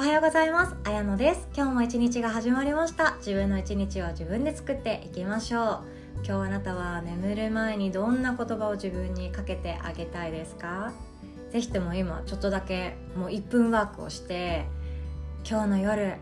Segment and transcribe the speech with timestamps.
[0.00, 0.74] おはようございます。
[0.84, 1.46] あやのです。
[1.54, 3.16] 今日も一日が始まりました。
[3.18, 5.84] 自分の一日を自分で作っていきましょう。
[6.24, 10.94] 今日あなたは眠る前にどんな言葉を自分にかけてあげたいですか？
[11.52, 14.64] ぜひとも今ちょっとだけもう1分ワークをして
[15.46, 16.14] 今日の夜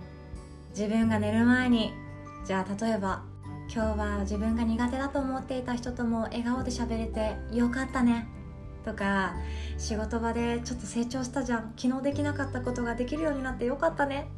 [0.70, 1.92] 自分が寝る前に
[2.44, 3.22] じゃあ例えば
[3.72, 8.26] 今日は自分が苦手だと思っていた人とも笑顔で喋れてよかったね。
[8.88, 9.34] とか
[9.76, 11.74] 仕事場でちょっと成長したじゃん。
[11.76, 14.28] 昨日できなかったことができるようになってよかったね。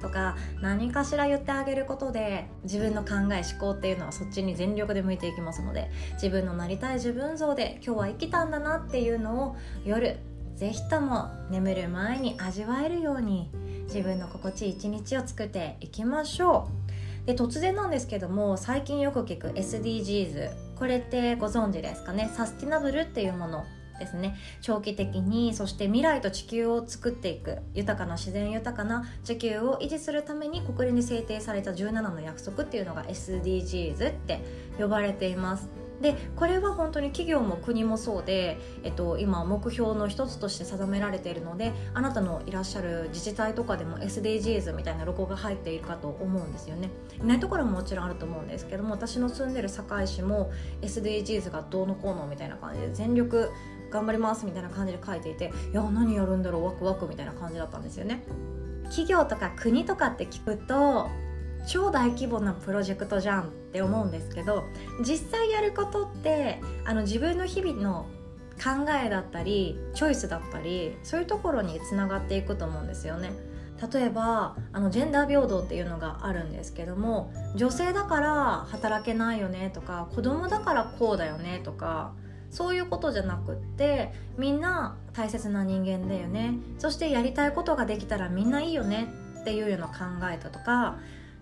[0.00, 10.16] とか何かしら言ってあげることで自分の考え思考っていうのはそっちに全力で向いていきますので自分のなりたい自分像で今日は生きたんだなっていうのを夜
[10.56, 13.50] 是非とも眠る前に味わえるように
[13.88, 16.70] 自分の心地いい一日を作っていきましょ
[17.24, 17.26] う。
[17.26, 22.30] で突然なんですけども最近よく聞く SDGs これってご存知ですかね？
[22.34, 23.66] サスティナブルっていうもの。
[24.00, 24.36] ですね。
[24.60, 34.40] 長期的にそして未来と地球を作っていく豊かな自然豊かな地球を維持するために国連に制定された17の約束っていうのが SDGs って
[34.78, 35.68] 呼ばれています。
[36.00, 46.90] でこれは本当に企業も国もそうで、えっと、今目標の一つとして定められているのであなたのいらっしゃる自治体とかでも SDGs みたいなロゴが入っているかと思うんですよね。
[47.22, 53.50] いないところももちろんあると思うんですけども私の住んでる堺市も SDGs がどうのこうのみたいな感じで全力
[53.90, 58.22] 頑張りますみたいな感じで書いていていや何やるんだろうワクワクみたいな感じだったんですよね
[58.84, 61.08] 企業とか国とかって聞くと
[61.66, 64.64] 超大規模なプロジェクトじゃんって思うんですけど
[65.04, 68.06] 実際やることってあの自分の日々の
[68.62, 73.32] 考えだったりチョイスだったりそういうところにつながっていくと思うんですよね。
[73.92, 82.12] 例えばあのジェンダー平等っていうのがあるんですけども女性だから働けないよねとか子供だからこうだよねとか
[82.50, 86.54] そういうことじゃなくってみんな大切な人間だよね。
[86.78, 89.08] そしてやりたいことができたらみんないいよね。
[89.40, 89.94] っていうような考
[90.30, 90.98] えたとか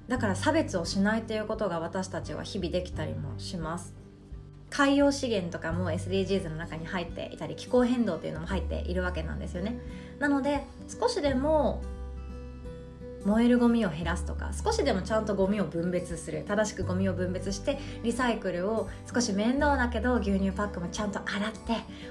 [0.07, 3.95] だから差別をしないということが私たちは日々できたりもします。
[4.71, 9.79] 海洋資源とかも SDGs の中に入っていたり気候変動っていうのも入っているわけなんですよね。
[10.19, 11.83] なので少しでも
[13.25, 16.45] 燃えるゴミを減らすとか少しでもちゃんとゴミを分別する。
[16.47, 21.59] 正しくゴミを分別してリサイクルを少し面倒だけど牛乳パックもちゃんと洗って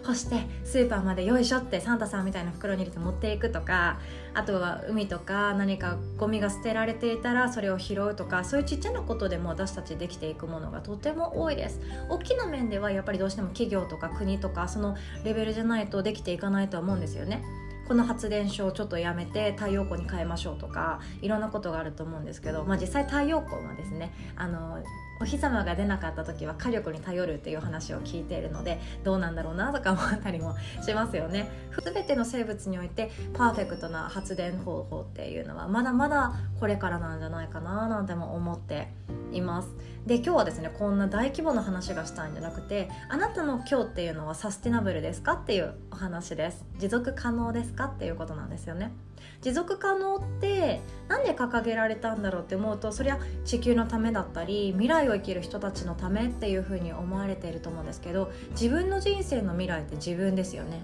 [0.03, 3.99] 干してスーパーまでよいしょってサンタさんみたいな袋に入れて持っていくとか
[4.33, 11.79] あとは海とか何かゴミが捨てられていたらそれを拾うとかそういうちっちゃなことでも私たちできていくものがとても多いです。
[12.09, 17.43] 大きな面ではやっぱりどうしても企業とか国とかそのレベルじゃないとできていかないとは思うんですよね。
[17.87, 24.83] この発電所をちょっとやめて太陽光に変えましょうとかいろんなことがあると思うんですけど、まあ、実際太陽光はですねあの
[25.19, 30.55] お日様が出なかった時は火力に頼るっていう話を聞いているのでどうなんだろうなとか思ったりも
[30.85, 31.49] しますよね。
[31.83, 38.89] 全ての生物においてパーフェクトな発電方法っていうのはまだまだこれからなんじゃないかななんても思って
[39.31, 39.69] います。
[40.07, 48.93] で今日はですねこんな大規模な話がしたいんじゃなくてあなたの今日っていうのはサスティナブルですかっていうお話です持続可能ですかっていうことなんですよね
[49.41, 60.81] 持続可能って何で掲げられたんだろうって思うとそりゃ地球のためだったり未来を生きる人たちのためっていうふうに思われていると思うんですけど自分の人生の未来って自分ですよね。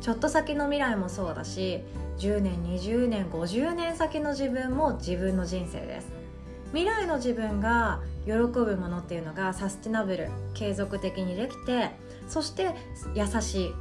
[0.00, 1.82] ちょっと先の未来もそうだし
[2.18, 6.24] 10年20年50年先の自分も自分の人生です。
[6.74, 11.90] 未来の自分が喜ぶものっていうのがサスティナブル継続的にできて
[12.28, 12.74] そして
[13.14, 13.74] 優しい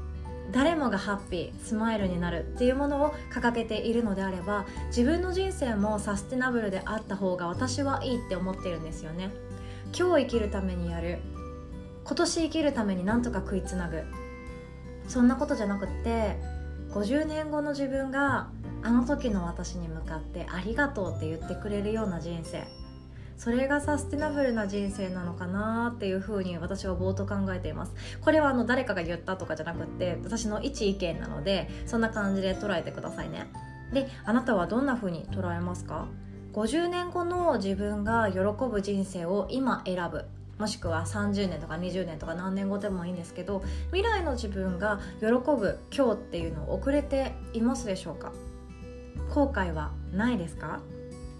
[0.53, 9.31] 誰もがハッピースマイルになるっていうものを掲げているのであれば自分の人生もサステナブルであった方が私はいいって思ってるんですよね。
[9.97, 11.19] 今日生きるためにやる
[12.05, 14.03] 今年生きるためになんとか食いつなぐ。
[15.07, 16.37] そんなことじゃなくって
[16.91, 18.49] 50年後の自分が
[18.83, 22.63] あの時の私に向かってありがとうって言ってくれるような人生。
[23.37, 27.93] それがサステナブルな人生なのかなっていうふうに私は冒頭考えています。
[28.21, 33.47] これはあの誰かが言ったとかじゃなくって私の一意見なのでそんな感じで捉えてくださいね。
[33.91, 36.07] であなたはどんなふうに捉えますか
[36.53, 40.25] ？50年後の自分が喜ぶ人生を今選ぶ。
[40.59, 48.31] もしくは30年とか20年とか何年後でもいいんですけど未来の自分が喜ぶ今日っていうのを遅れていますでしょうか？
[49.33, 50.79] 後悔はないですか？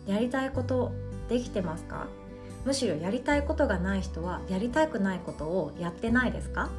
[0.07, 0.91] やりたいこと
[1.29, 2.07] できてますか？
[2.65, 6.69] むしろやりたいことがない人はやりたくないことをやってないですか？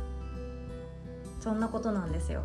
[1.41, 2.43] そんなことなんですよ。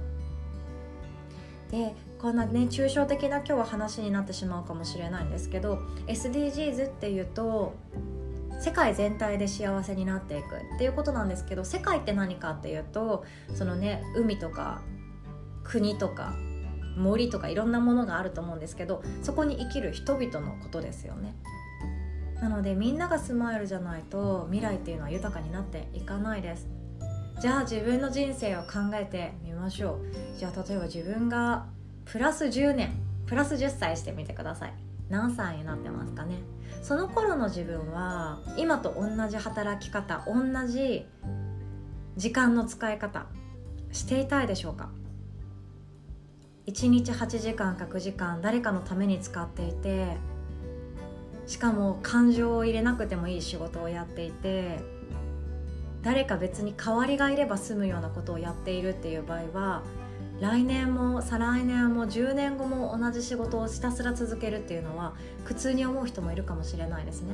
[1.72, 7.76] でこんなね抽象的な今日は話になってしまうかもしれないんですけど SDGs っていうと
[8.60, 13.24] 世界全体で幸せになっていくっていうことなんですけど世界って何かっていうと
[13.54, 14.82] そのね海とか
[15.64, 16.34] 国とか
[16.98, 21.36] 森とかいろんなものがあると思うんですけどそこに生きる人々のことですよね。
[22.42, 26.68] なのでみんながスマイルじゃないと未来っていうのは豊かになっていかないです。
[27.40, 30.00] じゃあ自分の人生を考えてみましょ
[30.36, 30.38] う。
[30.38, 31.68] じゃあ例えば自分が
[32.06, 32.92] プラス10年
[33.28, 34.74] プラス10歳してみてください。
[35.10, 36.38] 何歳になってますかね。
[36.82, 41.06] その頃の自分は今と同じ働き方同じ
[42.16, 43.26] 時間の使い方
[43.92, 44.90] していたいでしょうか。
[46.68, 50.18] 1日8時間か9時間誰かのために使っていて
[51.50, 54.78] しかも感情を入れなくてもいい仕事をやっていて
[56.04, 59.84] 誰か別に代わりがいれば済むようなことをやっているっていう場合は
[60.40, 67.34] 来年も再来年も10年後も同じ仕事をひたすら続けるっていうのは苦痛に思う人もいるかもしれないですね。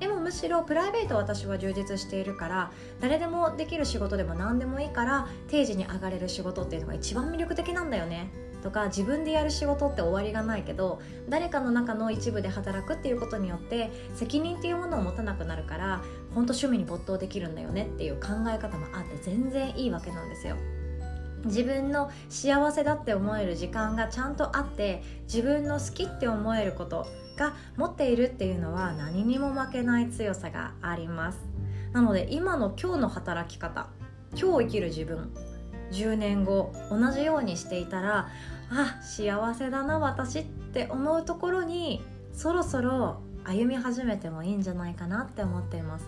[0.00, 8.32] でもむしろプライベート私は充実しているから誰でもできる仕事でも何でもいいから定時に上がれる仕事っていうのが一番魅力的なんだよね。
[8.64, 16.02] とか自分でやる仕事って終わりがないけど誰かの中の一部で働くっていうことによって責任っていうものを持たなくなるから
[16.34, 20.56] 本当趣味に没頭できるんだよねっていう考え方もあって全然いいわけなんですよ。
[21.44, 27.06] 自分の幸せだって思える時間がちゃんとあって自分の好きって思えること
[27.36, 31.38] が持っているっていうのは何にも負けない強さがあります
[31.92, 33.88] なので今の今日の働き方
[34.34, 35.34] 今日生きる自分
[35.90, 38.28] 10年後同じようにしていたら
[38.70, 46.06] あ幸せだな私って思うところにそろそろ歩み始めてもいいんじゃないかなって思っています。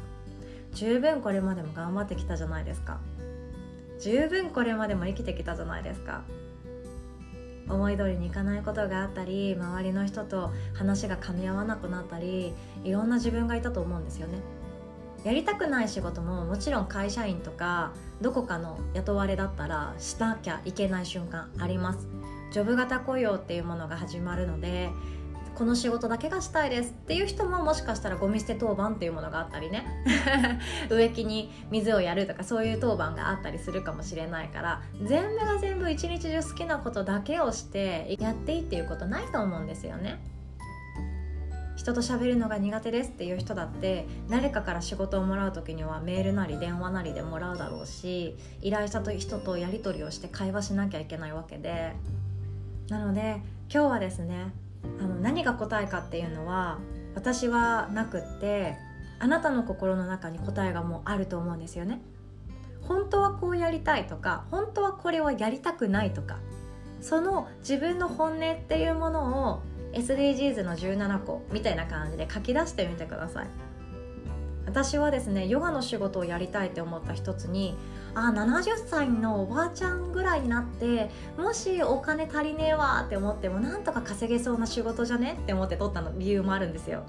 [0.73, 2.99] 十分これまでも頑張ってきたじゃないですか。
[4.01, 6.23] 十分これまでも生きてきたじゃないですか。
[7.69, 12.55] 思い通りにいかないことがあったり周りの人と話が噛み合わなくなったり
[12.85, 14.39] いろんな自分がいたと思うんですよね。
[15.25, 22.16] やりたくない仕事ももちろん会社員とかどこかの雇われだったらしなきゃいけない瞬間あります。
[22.57, 24.89] ジョブ型雇用っていうものが始まるので
[25.55, 29.87] この仕事だけがしたいですっていう人ももしかしたらゴミ捨て当番っていうものがあったりね
[30.89, 40.19] 植木に水をやるとかそういう当番があったりするかもしれないから全部が全部一日中好きなことだけをしてやっていいっていうことないと思うんですよね。
[41.77, 51.93] 人と喋るのが苦手ですっていう人だって誰かから仕事をもらう時にはメールなり電話なりでもらうだろうし依頼した人とやり取りをして会話しなきゃいけないわけで
[52.89, 53.41] なので
[53.73, 54.53] 今日はですね
[55.01, 56.79] あの何が答えかっていうのは
[57.15, 58.77] 私はなくって
[59.19, 62.01] あなたの心の中に答えがもうあると思うんですよね。
[62.83, 66.39] 本当はこうやりたいとか本当はこれはやりたくないとか
[67.01, 69.63] その自分の本音っていうものを
[69.93, 73.47] SDGs の17個みたいな感じで書き出してみてください。
[74.67, 77.77] 私はですねヨガの仕事をやりたいって思った一つに
[78.19, 85.39] あ70歳のおばあちゃんぐらいになってもしお金足りねえわって思ってもなんとか稼げそうな仕事じゃね？
[85.39, 87.03] って思って取ったの理由もあるんですよ。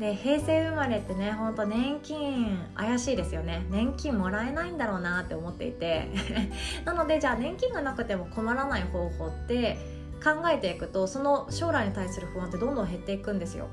[0.00, 3.64] で平成生まれってねほんと年金怪しいですよね。
[3.70, 6.08] 年金もらえないんだろうなって思っていて。
[6.84, 9.78] なのでじゃあ年金がなくても困らない方法って
[10.24, 13.68] 考えていくとその将来に対する不安ってどんどん減っていくんですよ。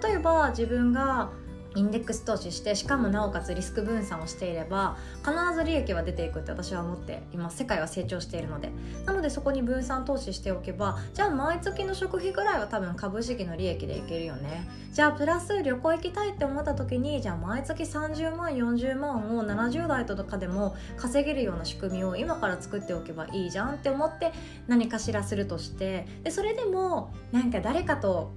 [0.00, 1.30] 例えば自分が
[1.74, 8.70] インデックス投資してしかもなおかつリスク分散をしていれば必ず利益は出ていくって私は思って今世界は成長しているので。
[9.06, 14.68] なのでそこに分散投資しておけばじゃあ毎月の食費ぐらいは多分株式の利益でいけるよね。
[14.92, 24.32] じゃあプラス旅行行きたいって思った時にじゃあ毎月30万40万を70代とかでも稼げるような仕組みを今から作っておけばいいじゃんって思って
[24.68, 26.06] 何かしらするとして。
[26.22, 28.32] でそれでもなんか誰かと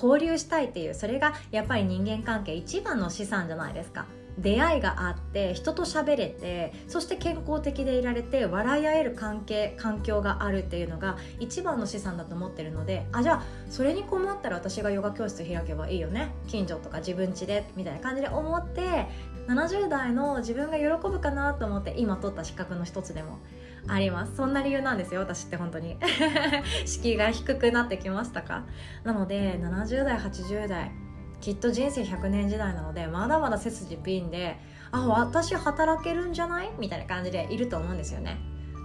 [0.00, 4.06] 交流したいっていうそれがやっぱり人間関係一番の資産じゃないですか。
[4.38, 16.30] 出会いがあって人と喋れてそして健康的でいられて笑い合える関係環境があるっていうのが一番の資産だと思ってるのであじゃあそれに困ったら私がヨガ教室開けばいいよね。
[16.46, 19.06] 近所とか自分家でみたいな感じで思って
[19.48, 23.38] 70代の自分が喜ぶかなと思って今取った資格の一つでも
[23.86, 24.36] あります。
[24.36, 25.96] そんな理由なんですよ私って本当に。
[26.84, 28.64] 敷居が低くなってきましたか？
[29.04, 30.92] なので70代80代
[31.40, 34.58] きっと人生100年時代なのでまだまだ背筋ピンで
[34.90, 36.70] あ私働けるんじゃない？
[36.78, 38.38] みたいな感じでいると思うんですよね。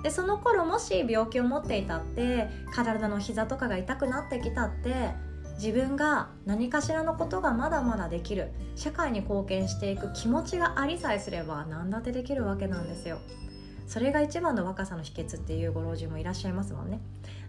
[0.04, 5.12] でその頃もし病気を持っていたって体の膝とかが痛くなってきたって
[5.56, 8.52] 自分が何かしらのことがまだまだできる。
[8.76, 13.20] 社会に貢献していく気持ちがありさえすれば何だってできるわけなんですよ。
[13.88, 17.00] それが一番の若さの秘訣っていうご老人もいらっしゃいますもんね。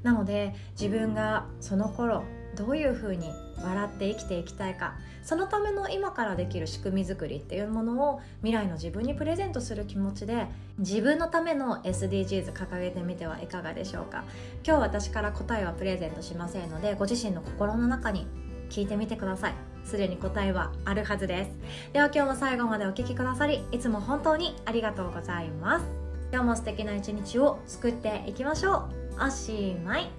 [0.05, 2.23] なので自分がその頃
[2.55, 4.95] どういうふうに笑って生きていきたいか
[5.25, 10.47] そのための今からできる仕組み作りっていうものを未来の自分にプレゼントする気持ちで
[10.79, 14.25] 自分のための SDGs 掲げてみてはいかがでしょうか。
[14.67, 18.27] 今日私から答えはプレゼントしませんのでご自身の心の中に
[18.69, 19.55] 聞いてみてください。
[19.85, 21.51] すでに答えはあるはずです。
[21.95, 25.87] では今日も最後までお聴きくださりいつも本当にありがとうございます。
[26.31, 29.04] 今日も素敵な一日を作っていきましょう。
[29.17, 30.11] おしまい。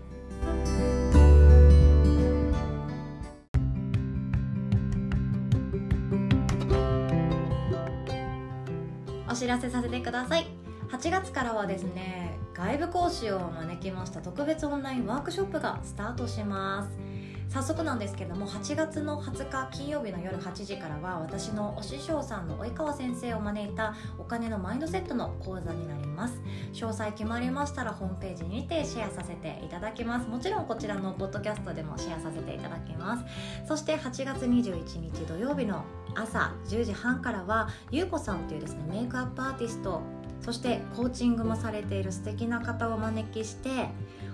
[9.30, 10.48] お知らせさせてください。
[10.90, 17.05] 8月からはですね外部講師を招きました特別オンラインワークショップがスタートします。
[17.50, 26.42] 早速なんですけども8月の20日金曜日の夜8時からは私のお師匠さんの及川先生を招いたお金のマインドセットの講座になります。
[26.74, 30.28] 詳細決まりましたらホームページにてシェアさせていただきます。
[30.28, 33.24] もちろんこちらのポッドキャストでもシェアさせていただきます。
[33.68, 35.84] そして8月21日土曜日の
[36.16, 40.02] 朝10時半からはゆうこさんというですねメイクアップアーティスト
[40.42, 43.90] そしてコーチングもされている素敵な方をお招きして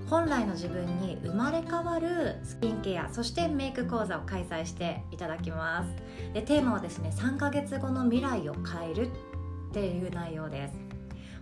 [0.07, 5.89] 本来の自分に生まれ変わるスキンケアそしてメイク講座を開催していただきます。
[6.33, 10.73] でテーマはですね3ヶ月後の未来を変えるっていう内容です。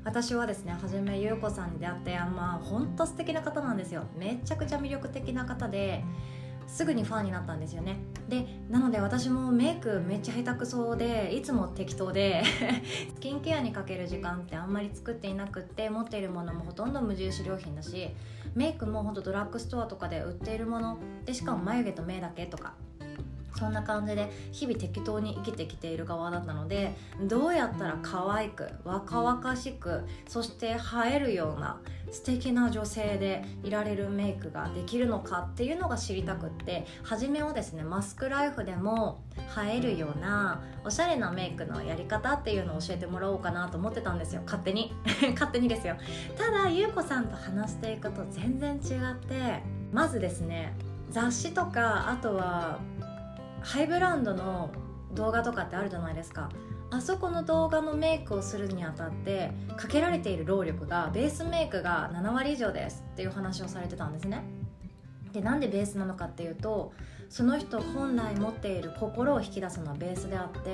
[0.04, 4.04] 私はですねはじめゆうこさんに出会ってまあ本当素敵な方なんですよ。
[4.16, 6.04] めちゃくちゃ魅力的な方で
[6.70, 7.98] すぐにファンになったんですよね。
[8.30, 12.44] でなので私もメイクめっちゃ下手くそでいつも適当で
[13.16, 18.10] スキンケアにかける時間ってあんまり作っていなくって持っているものもほとんど無印良品だし
[18.54, 21.00] メイクもほんとドラッグストアとかで売っているもの。
[21.26, 22.74] でしかも眉毛と目だけとか。
[23.58, 30.78] そんな感じで日々適当に生きてきている側だったのでどうやったら可愛く若々しくそして映
[31.14, 31.80] えるような
[32.12, 39.22] 素敵な女性でいられるメイクができるのかっていうのが知りたくって初めはですねマスクライフでも
[39.64, 44.42] 映えるようなおしゃれなメイクのやり方っていうのを教えてもらおうかなと思ってたんですよ。
[44.46, 44.94] 勝手に。
[45.34, 45.96] 勝手にですよ。
[46.38, 50.74] ただ優子さんと話していくと全然違ってまずですね
[51.10, 52.80] 雑誌とかあとは
[53.62, 54.72] ハイブランドの
[55.14, 56.50] 動画とかってあるじゃないですか。
[56.92, 64.44] あそこの動画のメイクをするにあたってかけられている労力がベースメイクが7割以上ですっていう話をされてたんですね。
[65.32, 66.92] でなんでベースなのかっていうと
[67.30, 70.70] その人本来持っている心を引き出すのはベースであって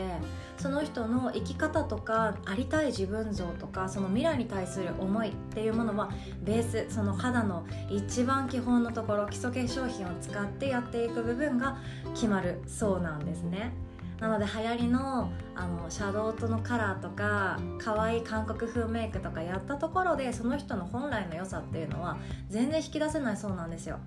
[0.57, 6.11] その人の生き方とかありたい自分像とかその未来に対する思いっていうものは
[6.43, 11.77] ベースその肌の一番基本のところ基礎化粧品を使ってやっていく部分が
[12.13, 13.73] 決まるそうなんですね。
[14.19, 22.17] なので流行りのあのシャドウとのカラーとか可愛い韓国風メイクとかやったところでその人の本来の良さっていうのは
[22.49, 23.99] 全然引き出せないそうなんですよ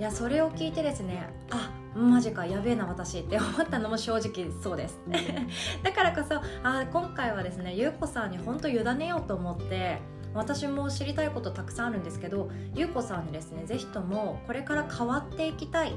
[0.00, 4.98] いやそれを聞いてですねあマジかやべえな私って思ったのも正直そうです。
[5.84, 9.98] だからこそあ今回はですねゆうこさんに本当委ねようと思って
[10.32, 15.92] 私も知りたいことたくさんあるんですけどゆうこさんにですね是非ともこれから変わっていきたい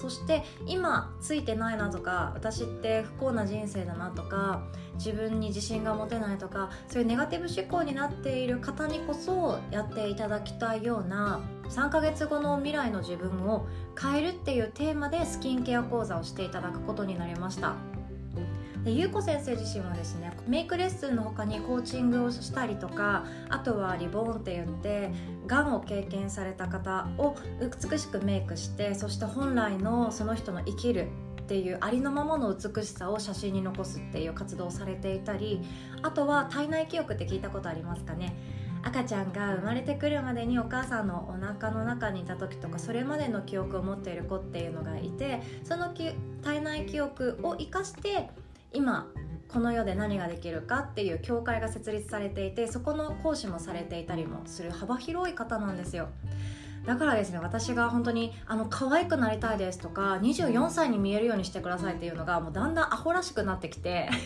[0.00, 4.62] そして今ついてないなとか私って不幸な人生だなとか
[4.94, 13.66] 自分に自信が持てないとかそういうネガティブ思考になっている方にこそやっていただきたいような3ヶ月後の未来の自分を
[14.00, 17.89] 変えるっていうテーマでスキンケア講座をしていただくことになりました。
[18.84, 25.12] で優子先生自身はですねメイクレッスンの他にコーチングをしたりとかあとはリボーンって言って
[25.46, 31.08] がんを経験された方を美しくメイクしてそして本来のその人の生きる
[31.42, 35.60] っていうありのままの美しさを写真に残すっていう活動をされていたり
[36.02, 38.34] あとは体内記憶って聞いたことありますかね。
[38.82, 45.92] 赤ちゃんが生まれてくるまでにお母さんのお腹の中にいた時とかそれまでの記憶を持っている子っていうのがいてその
[46.42, 48.30] 体内記憶を生かして
[48.72, 49.08] 今
[49.48, 56.08] この世で何ができるかっていう教会が設立されていてそこの講師もされていたりもする幅広い方なんですよ。
[56.86, 64.08] だからですね私が本当にあの可愛くなりたいですとか24歳に見えるようにしてくださいっていうのがもうだんだんアホらしくなってきて。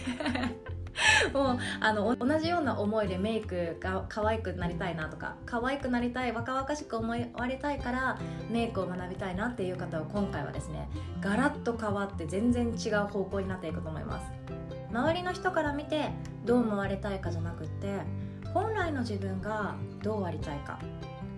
[1.34, 8.18] もうあの同じような思いでメイクが可愛くなりたいなとか可愛くなりたい若々しく思われたいから
[8.48, 10.88] メイクを学びたいなっていう方は今回はですね
[11.20, 14.30] ガラッと変わって全然違う方向になっていくと思います。
[14.90, 16.10] 周りの人から見て
[16.44, 17.88] どう思われたいかじゃなくって
[18.52, 20.78] 本来の自分がどうありたいか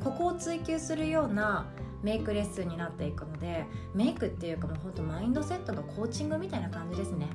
[0.03, 1.67] ここを追求するような
[2.03, 7.29] メイクレッスンになっていくのでメイクっていうかもうほんとマインドセットのコーチングみたいな感じですね。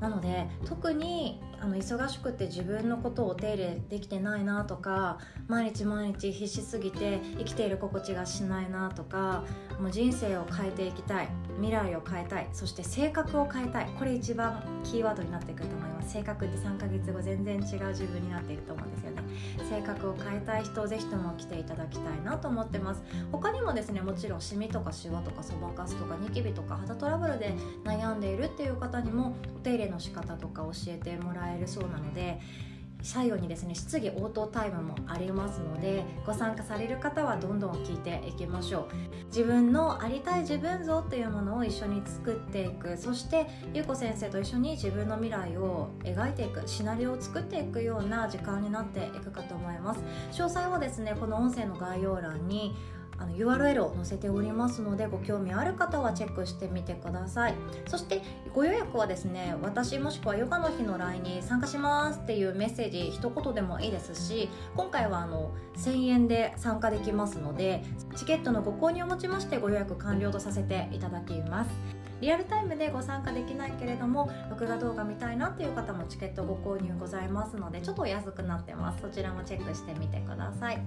[0.00, 9.44] なので特にあの忙しくて自分のことをお手入れできてないなとか毎日毎日必死すぎて生きている心地がしないなとか
[9.80, 16.08] もう人生を変えていきたい未来を変えたいそして性格を変えたいこれ一番キーワードになってくると思います。
[16.08, 19.22] 性格って3ヶ月後全然違う自分になっていると思うんですよね。
[19.68, 23.02] 性格を変えたい人ぜひとも来ていただきたいなと思ってます。
[23.30, 32.40] 他にもですねもちろんシミとかシワとかそばかすとかニキビとか肌トラブルで悩んでいるっていう方にもお手入れの仕方とか教えてもらええるそうなので
[33.00, 39.26] 最後にですね質疑応答タイムもありますのでご参加される方はどんどん聞いていきましょう。
[39.26, 42.96] 自分のありたい自分像っていうものを一緒に作っていく。
[42.96, 46.62] そしてゆうこ先生と一緒に自分の未来を描いていく。
[46.66, 50.02] シナリオを作っていくような時間になっていくかと思います。
[50.32, 52.74] 詳細はですねこの音声の概要欄に
[53.18, 57.54] あの URL を載せておりますのでご興味ある方はチェックしてみてください。
[57.88, 58.22] そして
[58.54, 67.84] ご予約はですね私もしくはヨガの日の LINE に参加しますっていうメッセージ一言でもいいですし今回はあの1000円で参加できますので
[68.16, 71.70] チケットのご購入をもちましてご予約完了とさせていただきます。
[72.20, 79.02] リアルタイムでご参加できないけれども録画動画見たいなっていう方もチケットご購入ございますのでちょっとお安くなってます。
[79.02, 80.78] そちらもチェックしてみてください。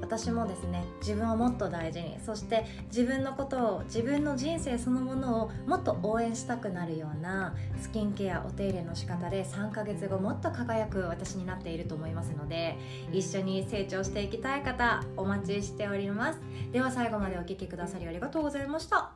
[0.00, 12.76] 私もですね自分をもっと大事にそして自分のことを自分の人生そのものをもっと応援したくなるようなスキンケアお手入れの仕方で3ヶ月後もっと輝く私になっていると思いますので
[13.12, 16.40] 一緒に成長していきたい方お待ちしております。
[16.72, 19.12] では最後までお聴きくださりありがとうございました。